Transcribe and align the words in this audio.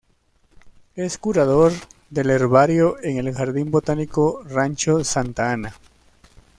Es 0.95 1.19
curador 1.19 1.71
del 2.09 2.31
Herbario 2.31 2.95
en 3.03 3.17
el 3.19 3.31
Jardín 3.35 3.69
Botánico 3.69 4.41
Rancho 4.45 5.03
Santa 5.03 5.51
Ana. 5.51 5.75